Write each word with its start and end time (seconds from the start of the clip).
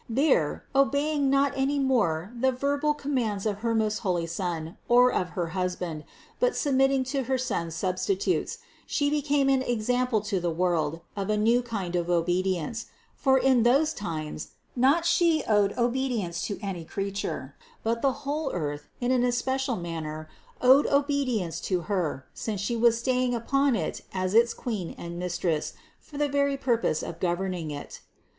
There, 0.09 0.65
obeying 0.73 1.29
not 1.29 1.53
any 1.55 1.77
more 1.77 2.33
the 2.35 2.51
verbal 2.51 2.95
com 2.95 3.13
mands 3.13 3.45
of 3.45 3.59
her 3.59 3.75
most 3.75 3.99
holy 3.99 4.25
Son, 4.25 4.75
or 4.89 5.13
of 5.13 5.29
her 5.37 5.49
husband, 5.49 6.05
but 6.39 6.55
sub 6.55 6.73
mitting 6.73 7.03
to 7.03 7.25
her 7.25 7.37
Son's 7.37 7.75
substitutes, 7.75 8.57
She 8.87 9.11
became 9.11 9.47
an 9.47 9.61
example 9.61 10.19
to 10.21 10.39
the 10.39 10.49
world 10.49 11.01
of 11.15 11.29
a 11.29 11.37
new 11.37 11.61
kind 11.61 11.95
of 11.95 12.09
obedience; 12.09 12.87
for 13.15 13.37
in 13.37 13.61
those 13.61 13.93
times, 13.93 14.53
not 14.75 15.05
She 15.05 15.43
owed 15.47 15.75
obedience 15.77 16.41
to 16.47 16.57
any 16.63 16.83
creature, 16.83 17.55
but 17.83 18.01
the 18.01 18.11
whole 18.25 18.51
earth, 18.53 18.87
in 18.99 19.11
an 19.11 19.23
especial 19.23 19.75
manner, 19.75 20.27
owed 20.63 20.87
obedience 20.87 21.61
to 21.61 21.81
Her, 21.81 22.25
since 22.33 22.59
She 22.59 22.75
was 22.75 22.97
staying 22.97 23.35
upon 23.35 23.75
it 23.75 24.01
as 24.11 24.33
its 24.33 24.55
Queen 24.55 24.95
and 24.97 25.19
Mistress 25.19 25.73
for 25.99 26.17
the 26.17 26.27
very 26.27 26.57
purpose 26.57 27.03
of 27.03 27.19
governing 27.19 27.69
it. 27.69 28.01